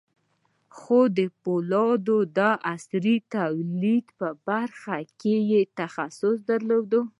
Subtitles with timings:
[0.77, 2.39] خو د پولادو د
[2.71, 6.91] عصري تولید په برخه کې یې تخصص درلود